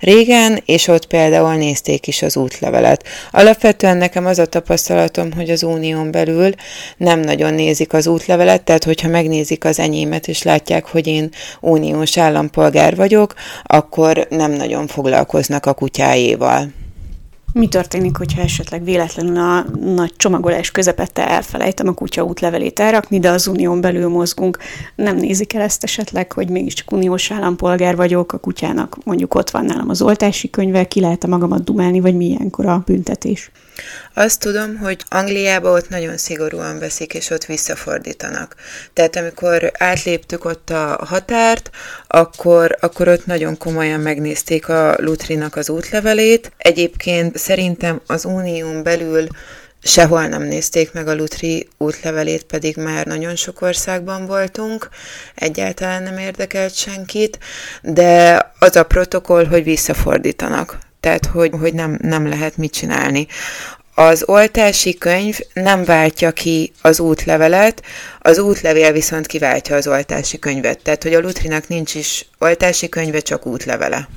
régen, 0.00 0.62
és 0.64 0.88
ott 0.88 1.06
például 1.06 1.54
nézték 1.54 2.06
is 2.06 2.22
az 2.22 2.36
útlevelet. 2.36 3.04
Alapvetően 3.30 3.96
nekem 3.96 4.26
az 4.26 4.38
a 4.38 4.46
tapasztalatom, 4.46 5.32
hogy 5.32 5.50
az 5.50 5.62
unión 5.62 6.10
belül 6.10 6.50
nem 6.96 7.20
nagyon 7.20 7.54
nézik 7.54 7.92
az 7.92 8.06
útlevelet, 8.06 8.62
tehát 8.62 8.84
hogyha 8.84 9.08
megnézik 9.08 9.64
az 9.64 9.78
enyémet, 9.78 10.28
és 10.28 10.42
látják, 10.42 10.86
hogy 10.86 11.06
én 11.06 11.30
uniós 11.60 12.18
állampolgár 12.18 12.96
vagyok, 12.96 13.34
akkor 13.64 14.26
nem 14.30 14.52
nagyon 14.52 14.86
foglalkoznak 14.86 15.66
a 15.66 15.72
kutyájéval. 15.72 16.68
Mi 17.52 17.68
történik, 17.68 18.16
hogyha 18.16 18.42
esetleg 18.42 18.84
véletlenül 18.84 19.36
a 19.36 19.64
nagy 19.94 20.12
csomagolás 20.16 20.70
közepette 20.70 21.28
elfelejtem 21.28 21.88
a 21.88 21.92
kutya 21.92 22.22
útlevelét 22.22 22.80
elrakni, 22.80 23.18
de 23.18 23.30
az 23.30 23.46
unión 23.46 23.80
belül 23.80 24.08
mozgunk. 24.08 24.58
Nem 24.94 25.16
nézik 25.16 25.54
el 25.54 25.62
ezt 25.62 25.84
esetleg, 25.84 26.32
hogy 26.32 26.48
mégiscsak 26.48 26.92
uniós 26.92 27.30
állampolgár 27.30 27.96
vagyok, 27.96 28.32
a 28.32 28.38
kutyának 28.38 28.96
mondjuk 29.04 29.34
ott 29.34 29.50
van 29.50 29.64
nálam 29.64 29.88
az 29.88 30.02
oltási 30.02 30.50
könyve, 30.50 30.84
ki 30.84 31.00
lehet 31.00 31.26
magamat 31.26 31.64
dumálni, 31.64 32.00
vagy 32.00 32.16
milyenkor 32.16 32.66
a 32.66 32.82
büntetés? 32.86 33.50
Azt 34.14 34.40
tudom, 34.40 34.76
hogy 34.76 35.04
Angliában 35.08 35.72
ott 35.72 35.88
nagyon 35.88 36.16
szigorúan 36.16 36.78
veszik, 36.78 37.14
és 37.14 37.30
ott 37.30 37.44
visszafordítanak. 37.44 38.54
Tehát 38.92 39.16
amikor 39.16 39.72
átléptük 39.78 40.44
ott 40.44 40.70
a 40.70 41.04
határt, 41.06 41.70
akkor, 42.06 42.76
akkor 42.80 43.08
ott 43.08 43.26
nagyon 43.26 43.56
komolyan 43.56 44.00
megnézték 44.00 44.68
a 44.68 44.94
Lutrinak 44.98 45.56
az 45.56 45.70
útlevelét. 45.70 46.52
Egyébként 46.56 47.38
szerintem 47.40 48.00
az 48.06 48.24
unión 48.24 48.82
belül 48.82 49.26
sehol 49.82 50.26
nem 50.26 50.42
nézték 50.42 50.92
meg 50.92 51.08
a 51.08 51.14
Lutri 51.14 51.68
útlevelét, 51.78 52.42
pedig 52.42 52.76
már 52.76 53.06
nagyon 53.06 53.36
sok 53.36 53.62
országban 53.62 54.26
voltunk, 54.26 54.88
egyáltalán 55.34 56.02
nem 56.02 56.18
érdekelt 56.18 56.74
senkit, 56.74 57.38
de 57.82 58.40
az 58.58 58.76
a 58.76 58.82
protokoll, 58.82 59.46
hogy 59.46 59.64
visszafordítanak 59.64 60.78
tehát 61.00 61.26
hogy, 61.26 61.50
hogy 61.60 61.74
nem, 61.74 61.98
nem 62.02 62.28
lehet 62.28 62.56
mit 62.56 62.72
csinálni. 62.72 63.26
Az 63.94 64.22
oltási 64.26 64.98
könyv 64.98 65.38
nem 65.52 65.84
váltja 65.84 66.30
ki 66.30 66.72
az 66.82 67.00
útlevelet, 67.00 67.82
az 68.18 68.38
útlevél 68.38 68.92
viszont 68.92 69.26
kiváltja 69.26 69.76
az 69.76 69.86
oltási 69.86 70.38
könyvet. 70.38 70.82
Tehát, 70.82 71.02
hogy 71.02 71.14
a 71.14 71.20
Lutrinak 71.20 71.68
nincs 71.68 71.94
is 71.94 72.28
oltási 72.38 72.88
könyve, 72.88 73.20
csak 73.20 73.46
útlevele. 73.46 74.08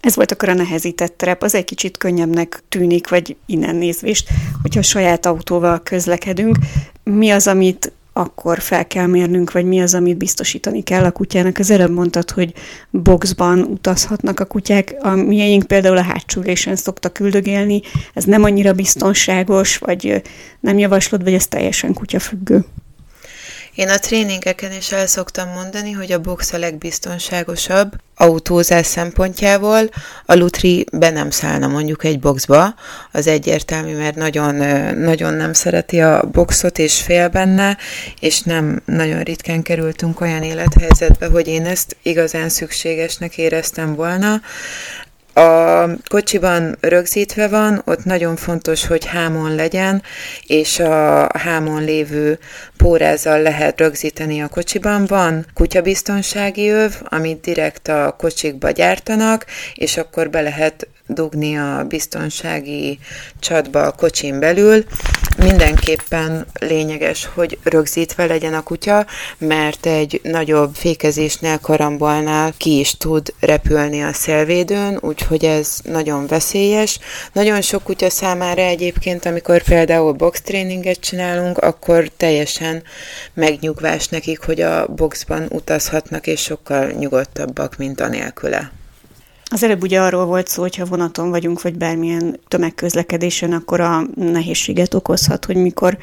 Ez 0.00 0.14
volt 0.14 0.32
akkor 0.32 0.48
a 0.48 0.54
nehezített 0.54 1.16
terep, 1.16 1.42
az 1.42 1.54
egy 1.54 1.64
kicsit 1.64 1.96
könnyebbnek 1.96 2.62
tűnik, 2.68 3.08
vagy 3.08 3.36
innen 3.46 3.76
nézvést, 3.76 4.28
hogyha 4.62 4.82
saját 4.82 5.26
autóval 5.26 5.82
közlekedünk. 5.82 6.56
Mi 7.04 7.30
az, 7.30 7.46
amit 7.46 7.92
akkor 8.12 8.60
fel 8.60 8.86
kell 8.86 9.06
mérnünk, 9.06 9.52
vagy 9.52 9.64
mi 9.64 9.80
az, 9.80 9.94
amit 9.94 10.16
biztosítani 10.16 10.82
kell 10.82 11.04
a 11.04 11.10
kutyának. 11.10 11.58
Az 11.58 11.70
előbb 11.70 11.90
mondtad, 11.90 12.30
hogy 12.30 12.54
boxban 12.90 13.58
utazhatnak 13.58 14.40
a 14.40 14.44
kutyák, 14.44 14.94
a 15.00 15.14
miénk 15.14 15.66
például 15.66 15.96
a 15.96 16.02
hátsó 16.02 16.42
szoktak 16.74 17.20
üldögélni, 17.20 17.80
ez 18.14 18.24
nem 18.24 18.44
annyira 18.44 18.72
biztonságos, 18.72 19.78
vagy 19.78 20.22
nem 20.60 20.78
javaslod, 20.78 21.22
vagy 21.22 21.34
ez 21.34 21.46
teljesen 21.46 21.92
kutyafüggő? 21.92 22.64
Én 23.74 23.88
a 23.88 23.98
tréningeken 23.98 24.72
is 24.72 24.92
el 24.92 25.06
szoktam 25.06 25.48
mondani, 25.48 25.92
hogy 25.92 26.12
a 26.12 26.20
box 26.20 26.52
a 26.52 26.58
legbiztonságosabb 26.58 27.92
autózás 28.16 28.86
szempontjából. 28.86 29.90
A 30.26 30.34
Lutri 30.34 30.86
be 30.92 31.10
nem 31.10 31.30
szállna 31.30 31.66
mondjuk 31.66 32.04
egy 32.04 32.20
boxba, 32.20 32.74
az 33.12 33.26
egyértelmű, 33.26 33.96
mert 33.96 34.14
nagyon, 34.14 34.54
nagyon 34.96 35.34
nem 35.34 35.52
szereti 35.52 36.00
a 36.00 36.22
boxot 36.32 36.78
és 36.78 37.00
fél 37.00 37.28
benne, 37.28 37.76
és 38.20 38.40
nem 38.40 38.82
nagyon 38.84 39.22
ritkán 39.22 39.62
kerültünk 39.62 40.20
olyan 40.20 40.42
élethelyzetbe, 40.42 41.26
hogy 41.26 41.48
én 41.48 41.66
ezt 41.66 41.96
igazán 42.02 42.48
szükségesnek 42.48 43.38
éreztem 43.38 43.94
volna. 43.94 44.40
A 45.32 45.86
kocsiban 46.08 46.76
rögzítve 46.80 47.48
van, 47.48 47.82
ott 47.84 48.04
nagyon 48.04 48.36
fontos, 48.36 48.86
hogy 48.86 49.06
hámon 49.06 49.54
legyen, 49.54 50.02
és 50.46 50.78
a 50.78 51.28
hámon 51.38 51.84
lévő 51.84 52.38
pórázzal 52.76 53.42
lehet 53.42 53.80
rögzíteni 53.80 54.42
a 54.42 54.48
kocsiban. 54.48 55.06
Van 55.06 55.46
kutyabiztonsági 55.54 56.68
öv, 56.68 56.94
amit 57.04 57.40
direkt 57.40 57.88
a 57.88 58.14
kocsikba 58.18 58.70
gyártanak, 58.70 59.46
és 59.74 59.96
akkor 59.96 60.30
be 60.30 60.40
lehet 60.40 60.88
dugni 61.14 61.58
a 61.58 61.84
biztonsági 61.88 62.98
csatba 63.38 63.82
a 63.82 63.92
kocsin 63.92 64.38
belül. 64.38 64.84
Mindenképpen 65.42 66.46
lényeges, 66.60 67.28
hogy 67.34 67.58
rögzítve 67.62 68.26
legyen 68.26 68.54
a 68.54 68.62
kutya, 68.62 69.06
mert 69.38 69.86
egy 69.86 70.20
nagyobb 70.22 70.74
fékezésnél, 70.74 71.58
karambolnál 71.58 72.52
ki 72.56 72.78
is 72.78 72.96
tud 72.96 73.34
repülni 73.40 74.02
a 74.02 74.12
szélvédőn, 74.12 74.98
úgyhogy 75.00 75.44
ez 75.44 75.78
nagyon 75.82 76.26
veszélyes. 76.26 76.98
Nagyon 77.32 77.60
sok 77.60 77.82
kutya 77.82 78.10
számára 78.10 78.62
egyébként, 78.62 79.24
amikor 79.24 79.62
például 79.62 80.12
box 80.12 80.40
tréninget 80.40 81.00
csinálunk, 81.00 81.58
akkor 81.58 82.10
teljesen 82.16 82.82
megnyugvás 83.34 84.08
nekik, 84.08 84.44
hogy 84.44 84.60
a 84.60 84.86
boxban 84.86 85.46
utazhatnak, 85.48 86.26
és 86.26 86.40
sokkal 86.40 86.90
nyugodtabbak, 86.90 87.76
mint 87.76 88.00
anélküle. 88.00 88.79
Az 89.52 89.62
előbb 89.62 89.82
ugye 89.82 90.00
arról 90.00 90.24
volt 90.24 90.48
szó, 90.48 90.62
hogyha 90.62 90.84
vonaton 90.84 91.30
vagyunk, 91.30 91.62
vagy 91.62 91.76
bármilyen 91.76 92.40
tömegközlekedésen, 92.48 93.52
akkor 93.52 93.80
a 93.80 94.06
nehézséget 94.14 94.94
okozhat, 94.94 95.44
hogy 95.44 95.56
mikor 95.56 95.98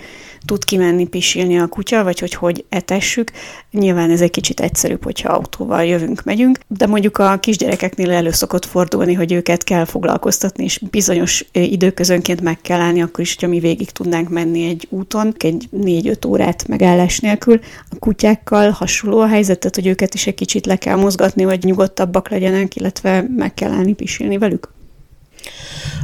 tud 0.46 0.64
kimenni 0.64 1.08
pisilni 1.08 1.60
a 1.60 1.68
kutya, 1.68 2.04
vagy 2.04 2.20
hogy 2.20 2.34
hogy 2.34 2.66
etessük. 2.70 3.32
Nyilván 3.72 4.12
ez 4.12 4.22
egy 4.22 4.32
kicsit 4.32 4.60
egyszerűbb, 4.60 5.04
hogyha 5.04 5.34
autóval 5.34 5.86
jövünk, 5.86 6.24
megyünk, 6.24 6.60
de 6.68 6.88
mondjuk 6.88 7.18
a 7.18 7.38
kisgyerekeknél 7.40 8.12
elő 8.12 8.32
szokott 8.32 8.66
fordulni, 8.66 9.14
hogy 9.14 9.32
őket 9.32 9.64
kell 9.64 9.86
foglalkoztatni, 9.86 10.64
és 10.64 10.82
bizonyos 10.92 11.46
időközönként 11.52 12.42
meg 12.42 12.62
kell 12.62 12.80
állni, 12.80 13.02
akkor 13.02 13.20
is, 13.20 13.34
hogyha 13.34 13.48
mi 13.48 13.60
végig 13.60 13.92
tudnánk 13.92 14.30
menni 14.30 14.66
egy 14.66 14.88
úton, 14.90 15.36
egy 15.38 15.68
négy-öt 15.72 16.26
órát 16.26 16.68
megállás 16.68 17.20
nélkül. 17.20 17.60
A 17.90 17.96
kutyákkal 18.00 18.70
hasonló 18.70 19.20
a 19.20 19.28
helyzet, 19.28 19.60
tehát 19.60 19.76
hogy 19.76 19.88
őket 19.88 20.14
is 20.14 20.28
egy 20.28 20.36
kicsit 20.36 20.66
le 20.66 20.76
kell 20.76 20.96
mozgatni, 20.96 21.44
hogy 21.44 21.64
nyugodtabbak 21.64 22.30
legyenek, 22.30 22.76
illetve 22.76 23.26
meg 23.38 23.54
kell 23.54 23.72
állni 23.72 23.94
pisilni 23.94 24.38
velük. 24.38 24.76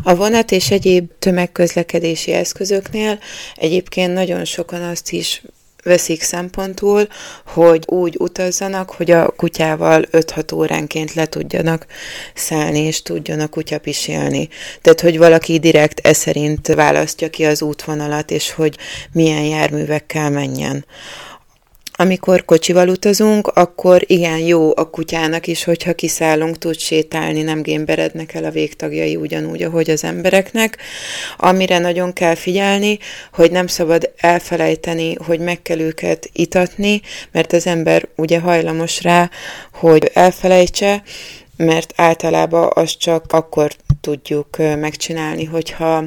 A 0.03 0.15
vonat 0.15 0.51
és 0.51 0.71
egyéb 0.71 1.11
tömegközlekedési 1.19 2.31
eszközöknél 2.31 3.19
egyébként 3.55 4.13
nagyon 4.13 4.45
sokan 4.45 4.81
azt 4.81 5.11
is 5.11 5.41
veszik 5.83 6.21
szempontul, 6.21 7.07
hogy 7.45 7.83
úgy 7.87 8.15
utazzanak, 8.19 8.89
hogy 8.89 9.11
a 9.11 9.31
kutyával 9.31 10.05
5-6 10.11 10.55
óránként 10.55 11.13
le 11.13 11.25
tudjanak 11.25 11.85
szállni, 12.33 12.79
és 12.79 13.01
tudjon 13.01 13.39
a 13.39 13.47
kutya 13.47 13.79
pisilni. 13.79 14.49
Tehát, 14.81 15.01
hogy 15.01 15.17
valaki 15.17 15.59
direkt 15.59 16.07
e 16.07 16.13
szerint 16.13 16.67
választja 16.67 17.29
ki 17.29 17.45
az 17.45 17.61
útvonalat, 17.61 18.31
és 18.31 18.51
hogy 18.51 18.77
milyen 19.11 19.43
járművekkel 19.43 20.29
menjen 20.29 20.85
amikor 21.95 22.45
kocsival 22.45 22.89
utazunk, 22.89 23.47
akkor 23.47 24.01
igen 24.05 24.37
jó 24.37 24.71
a 24.75 24.89
kutyának 24.89 25.47
is, 25.47 25.63
hogyha 25.63 25.93
kiszállunk, 25.93 26.57
tud 26.57 26.77
sétálni, 26.77 27.41
nem 27.41 27.61
gémberednek 27.61 28.33
el 28.33 28.43
a 28.43 28.49
végtagjai 28.49 29.15
ugyanúgy, 29.15 29.63
ahogy 29.63 29.89
az 29.89 30.03
embereknek. 30.03 30.77
Amire 31.37 31.79
nagyon 31.79 32.13
kell 32.13 32.35
figyelni, 32.35 32.97
hogy 33.33 33.51
nem 33.51 33.67
szabad 33.67 34.11
elfelejteni, 34.17 35.15
hogy 35.25 35.39
meg 35.39 35.61
kell 35.61 35.79
őket 35.79 36.29
itatni, 36.33 37.01
mert 37.31 37.53
az 37.53 37.67
ember 37.67 38.07
ugye 38.15 38.39
hajlamos 38.39 39.03
rá, 39.03 39.29
hogy 39.73 40.11
elfelejtse, 40.13 41.03
mert 41.57 41.93
általában 41.95 42.69
azt 42.73 42.99
csak 42.99 43.25
akkor 43.33 43.71
tudjuk 44.01 44.57
megcsinálni, 44.57 45.43
hogyha 45.43 46.03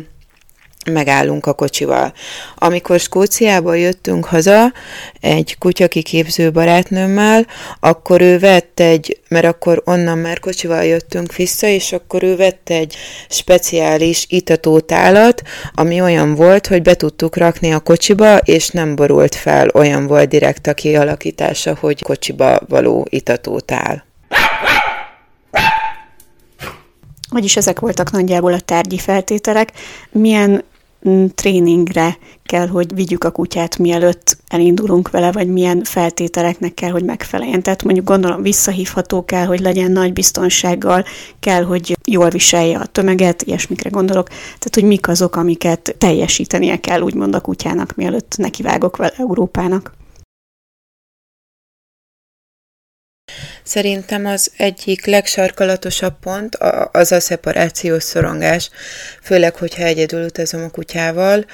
megállunk 0.92 1.46
a 1.46 1.52
kocsival. 1.52 2.12
Amikor 2.54 3.00
Skóciába 3.00 3.74
jöttünk 3.74 4.24
haza 4.24 4.72
egy 5.20 5.56
kutyakiképző 5.58 6.50
barátnőmmel, 6.50 7.46
akkor 7.80 8.20
ő 8.20 8.38
vett 8.38 8.80
egy, 8.80 9.20
mert 9.28 9.44
akkor 9.44 9.82
onnan 9.84 10.18
már 10.18 10.38
kocsival 10.38 10.84
jöttünk 10.84 11.34
vissza, 11.34 11.66
és 11.66 11.92
akkor 11.92 12.22
ő 12.22 12.36
vett 12.36 12.70
egy 12.70 12.96
speciális 13.28 14.26
itatótálat, 14.28 15.42
ami 15.74 16.00
olyan 16.00 16.34
volt, 16.34 16.66
hogy 16.66 16.82
be 16.82 16.94
tudtuk 16.94 17.36
rakni 17.36 17.72
a 17.72 17.80
kocsiba, 17.80 18.36
és 18.36 18.68
nem 18.68 18.94
borult 18.94 19.34
fel, 19.34 19.68
olyan 19.74 20.06
volt 20.06 20.28
direkt 20.28 20.66
a 20.66 20.74
kialakítása, 20.74 21.76
hogy 21.80 22.02
kocsiba 22.02 22.60
való 22.68 23.06
itatótál. 23.10 24.04
Vagyis 27.30 27.56
ezek 27.56 27.80
voltak 27.80 28.10
nagyjából 28.10 28.52
a 28.52 28.60
tárgyi 28.60 28.98
feltételek. 28.98 29.72
Milyen 30.10 30.64
tréningre 31.34 32.18
kell, 32.44 32.66
hogy 32.66 32.94
vigyük 32.94 33.24
a 33.24 33.30
kutyát, 33.30 33.78
mielőtt 33.78 34.36
elindulunk 34.48 35.10
vele, 35.10 35.32
vagy 35.32 35.48
milyen 35.48 35.82
feltételeknek 35.84 36.74
kell, 36.74 36.90
hogy 36.90 37.04
megfeleljen. 37.04 37.62
Tehát 37.62 37.82
mondjuk 37.82 38.06
gondolom 38.06 38.42
visszahívható 38.42 39.24
kell, 39.24 39.44
hogy 39.44 39.60
legyen 39.60 39.92
nagy 39.92 40.12
biztonsággal, 40.12 41.04
kell, 41.40 41.64
hogy 41.64 41.96
jól 42.04 42.28
viselje 42.28 42.78
a 42.78 42.86
tömeget, 42.86 43.42
ilyesmikre 43.42 43.90
gondolok. 43.90 44.28
Tehát, 44.28 44.74
hogy 44.74 44.84
mik 44.84 45.08
azok, 45.08 45.36
amiket 45.36 45.94
teljesítenie 45.98 46.76
kell, 46.76 47.00
úgymond 47.00 47.34
a 47.34 47.40
kutyának, 47.40 47.94
mielőtt 47.94 48.34
nekivágok 48.36 48.96
vele 48.96 49.12
Európának. 49.16 49.95
Szerintem 53.66 54.26
az 54.26 54.50
egyik 54.56 55.06
legsarkalatosabb 55.06 56.18
pont 56.20 56.54
az 56.92 57.12
a 57.12 57.20
szeparációs 57.20 58.02
szorongás, 58.02 58.70
főleg, 59.22 59.54
hogyha 59.56 59.82
egyedül 59.82 60.24
utazom 60.24 60.62
a 60.62 60.70
kutyával, 60.70 61.44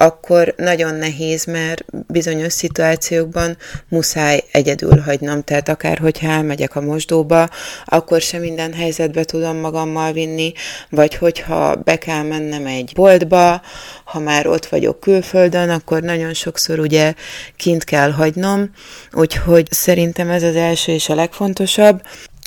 akkor 0.00 0.54
nagyon 0.56 0.94
nehéz, 0.94 1.44
mert 1.44 1.84
bizonyos 2.06 2.52
szituációkban 2.52 3.56
muszáj 3.88 4.44
egyedül 4.52 4.98
hagynom, 4.98 5.42
tehát 5.42 5.68
akár 5.68 5.98
hogyha 5.98 6.30
elmegyek 6.30 6.76
a 6.76 6.80
mosdóba, 6.80 7.48
akkor 7.84 8.20
sem 8.20 8.40
minden 8.40 8.72
helyzetbe 8.72 9.24
tudom 9.24 9.56
magammal 9.56 10.12
vinni, 10.12 10.52
vagy 10.90 11.14
hogyha 11.14 11.74
be 11.74 11.96
kell 11.98 12.22
mennem 12.22 12.66
egy 12.66 12.92
boltba, 12.94 13.62
ha 14.04 14.18
már 14.18 14.46
ott 14.46 14.66
vagyok 14.66 15.00
külföldön, 15.00 15.70
akkor 15.70 16.02
nagyon 16.02 16.34
sokszor 16.34 16.78
ugye 16.78 17.14
kint 17.56 17.84
kell 17.84 18.10
hagynom, 18.10 18.70
úgyhogy 19.12 19.66
szerintem 19.70 20.30
ez 20.30 20.42
az 20.42 20.56
első 20.56 20.92
és 20.92 21.08
a 21.08 21.14
legfontosabb. 21.14 22.02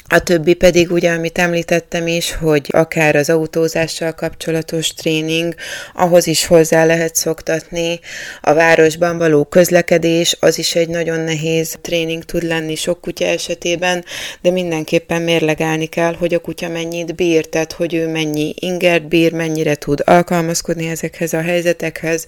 A 0.07 0.19
többi 0.19 0.53
pedig 0.53 0.91
ugye, 0.91 1.11
amit 1.11 1.37
említettem 1.37 2.07
is, 2.07 2.33
hogy 2.33 2.67
akár 2.69 3.15
az 3.15 3.29
autózással 3.29 4.11
kapcsolatos 4.11 4.93
tréning, 4.93 5.55
ahhoz 5.93 6.27
is 6.27 6.45
hozzá 6.45 6.85
lehet 6.85 7.15
szoktatni. 7.15 7.99
A 8.41 8.53
városban 8.53 9.17
való 9.17 9.43
közlekedés, 9.43 10.37
az 10.39 10.57
is 10.57 10.75
egy 10.75 10.89
nagyon 10.89 11.19
nehéz 11.19 11.77
tréning 11.81 12.23
tud 12.23 12.43
lenni 12.43 12.75
sok 12.75 13.01
kutya 13.01 13.25
esetében, 13.25 14.05
de 14.41 14.51
mindenképpen 14.51 15.21
mérlegelni 15.21 15.85
kell, 15.85 16.13
hogy 16.13 16.33
a 16.33 16.39
kutya 16.39 16.69
mennyit 16.69 17.15
bír, 17.15 17.45
tehát 17.45 17.71
hogy 17.71 17.93
ő 17.93 18.07
mennyi 18.07 18.53
ingert 18.59 19.07
bír, 19.07 19.33
mennyire 19.33 19.75
tud 19.75 20.01
alkalmazkodni 20.05 20.87
ezekhez 20.87 21.33
a 21.33 21.41
helyzetekhez. 21.41 22.25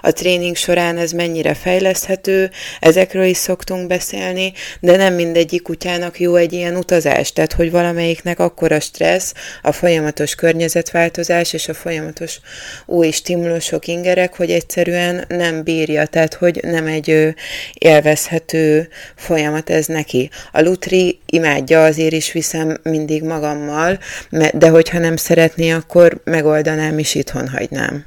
A 0.00 0.12
tréning 0.12 0.56
során 0.56 0.96
ez 0.96 1.12
mennyire 1.12 1.54
fejleszthető, 1.54 2.50
ezekről 2.80 3.24
is 3.24 3.36
szoktunk 3.36 3.86
beszélni, 3.86 4.52
de 4.80 4.96
nem 4.96 5.14
mindegyik 5.14 5.62
kutyának 5.62 6.20
jó 6.20 6.34
egy 6.34 6.52
ilyen 6.52 6.76
utazás 6.76 7.07
változás, 7.08 7.32
tehát 7.32 7.52
hogy 7.52 7.70
valamelyiknek 7.70 8.38
akkora 8.38 8.80
stressz, 8.80 9.34
a 9.62 9.72
folyamatos 9.72 10.34
környezetváltozás 10.34 11.52
és 11.52 11.68
a 11.68 11.74
folyamatos 11.74 12.40
új 12.86 13.10
stimulusok, 13.10 13.86
ingerek, 13.86 14.36
hogy 14.36 14.50
egyszerűen 14.50 15.24
nem 15.28 15.62
bírja, 15.62 16.06
tehát 16.06 16.34
hogy 16.34 16.60
nem 16.62 16.86
egy 16.86 17.34
élvezhető 17.72 18.88
folyamat 19.16 19.70
ez 19.70 19.86
neki. 19.86 20.30
A 20.52 20.60
Lutri 20.60 21.18
imádja, 21.26 21.84
azért 21.84 22.12
is 22.12 22.32
viszem 22.32 22.76
mindig 22.82 23.22
magammal, 23.22 23.98
de 24.54 24.68
hogyha 24.68 24.98
nem 24.98 25.16
szeretné, 25.16 25.70
akkor 25.70 26.20
megoldanám 26.24 26.98
és 26.98 27.14
itthon 27.14 27.48
hagynám. 27.48 28.04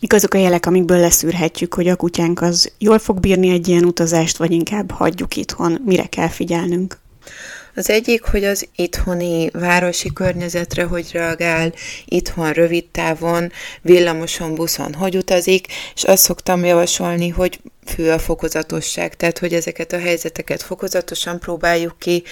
Mik 0.00 0.12
azok 0.12 0.34
a 0.34 0.38
jelek, 0.38 0.66
amikből 0.66 0.98
leszűrhetjük, 0.98 1.74
hogy 1.74 1.88
a 1.88 1.96
kutyánk 1.96 2.40
az 2.42 2.72
jól 2.78 2.98
fog 2.98 3.20
bírni 3.20 3.50
egy 3.50 3.68
ilyen 3.68 3.84
utazást, 3.84 4.36
vagy 4.36 4.52
inkább 4.52 4.90
hagyjuk 4.90 5.36
itthon? 5.36 5.80
Mire 5.84 6.06
kell 6.06 6.28
figyelnünk? 6.28 6.98
Az 7.76 7.90
egyik, 7.90 8.22
hogy 8.22 8.44
az 8.44 8.68
itthoni 8.76 9.50
városi 9.52 10.12
környezetre 10.12 10.84
hogy 10.84 11.08
reagál, 11.12 11.72
itthon 12.04 12.52
rövid 12.52 12.84
távon, 12.84 13.52
villamoson, 13.82 14.54
buszon 14.54 14.94
hogy 14.94 15.16
utazik, 15.16 15.66
és 15.94 16.04
azt 16.04 16.22
szoktam 16.22 16.64
javasolni, 16.64 17.28
hogy 17.28 17.60
fő 17.84 18.10
a 18.10 18.18
fokozatosság, 18.18 19.16
tehát 19.16 19.38
hogy 19.38 19.52
ezeket 19.52 19.92
a 19.92 19.98
helyzeteket 19.98 20.62
fokozatosan 20.62 21.38
próbáljuk 21.38 21.98
ki, 21.98 22.22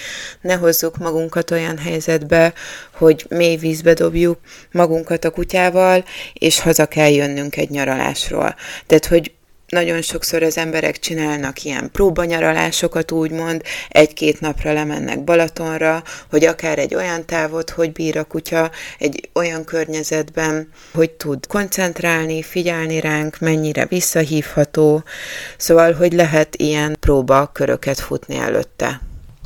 ne 0.41 0.53
hozzuk 0.53 0.97
magunkat 0.97 1.51
olyan 1.51 1.77
helyzetbe, 1.77 2.53
hogy 2.91 3.25
mély 3.29 3.55
vízbe 3.55 3.93
dobjuk 3.93 4.39
magunkat 4.71 5.25
a 5.25 5.31
kutyával, 5.31 6.05
és 6.33 6.59
haza 6.59 6.85
kell 6.85 7.11
jönnünk 7.11 7.57
egy 7.57 7.69
nyaralásról. 7.69 8.55
Tehát, 8.85 9.05
hogy 9.05 9.34
nagyon 9.67 10.01
sokszor 10.01 10.43
az 10.43 10.57
emberek 10.57 10.99
csinálnak 10.99 11.63
ilyen 11.63 11.89
próbanyaralásokat, 11.91 13.11
úgymond, 13.11 13.61
egy-két 13.89 14.39
napra 14.39 14.73
lemennek 14.73 15.23
Balatonra, 15.23 16.03
hogy 16.29 16.45
akár 16.45 16.79
egy 16.79 16.95
olyan 16.95 17.25
távot, 17.25 17.69
hogy 17.69 17.91
bír 17.91 18.17
a 18.17 18.23
kutya, 18.23 18.71
egy 18.99 19.29
olyan 19.33 19.63
környezetben, 19.63 20.69
hogy 20.93 21.11
tud 21.11 21.47
koncentrálni, 21.47 22.41
figyelni 22.41 22.99
ránk, 22.99 23.39
mennyire 23.39 23.85
visszahívható, 23.85 25.03
szóval, 25.57 25.93
hogy 25.93 26.13
lehet 26.13 26.55
ilyen 26.55 26.97
próbaköröket 26.99 27.99
futni 27.99 28.35
előtte. 28.35 29.01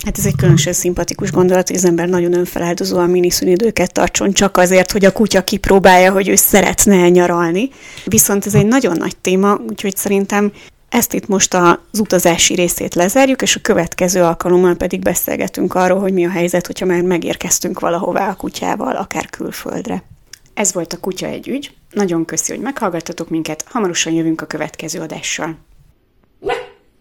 Hát 0.06 0.18
ez 0.18 0.26
egy 0.26 0.36
különösen 0.36 0.74
szimpatikus 0.74 1.32
gondolat, 1.32 1.68
hogy 1.68 1.78
az 1.78 1.86
ember 1.86 2.10
nagyon 2.10 2.34
önfeláldozóan 2.34 3.10
miniszünidőket 3.10 3.94
tartson 3.94 4.32
csak 4.32 4.58
azért, 4.58 4.92
hogy 4.92 5.06
a 5.06 5.12
kutya 5.12 5.44
kipróbálja, 5.44 6.12
hogy 6.12 6.28
ő 6.28 6.36
szeretne 6.36 7.10
nyaralni. 7.10 7.70
Viszont 8.06 8.46
ez 8.46 8.56
egy 8.56 8.66
nagyon 8.66 8.98
nagy 8.98 9.18
téma, 9.18 9.60
úgyhogy 9.70 9.96
szerintem 9.96 10.52
ezt 10.90 11.14
itt 11.14 11.28
most 11.28 11.54
az 11.54 12.00
utazási 12.00 12.54
részét 12.54 12.96
lezárjuk, 12.96 13.42
és 13.42 13.56
a 13.56 13.62
következő 13.62 14.22
alkalommal 14.22 14.76
pedig 14.76 15.02
beszélgetünk 15.02 15.76
arról, 15.76 16.00
hogy 16.00 16.14
mi 16.14 16.26
a 16.26 16.30
helyzet, 16.30 16.66
hogyha 16.66 16.86
már 16.86 17.02
megérkeztünk 17.02 17.80
valahová 17.80 18.30
a 18.30 18.36
kutyával, 18.36 18.96
akár 18.96 19.30
külföldre. 19.30 20.04
Ez 20.54 20.74
volt 20.74 20.94
a 20.94 21.00
Kutya 21.00 21.28
egy 21.28 21.48
ügy. 21.48 21.74
Nagyon 21.92 22.26
köszi, 22.26 22.52
hogy 22.52 22.62
meghallgattatok 22.62 23.30
minket, 23.30 23.66
hamarosan 23.68 24.14
jövünk 24.14 24.42
a 24.42 24.46
következő 24.46 25.00
adással. 25.00 25.58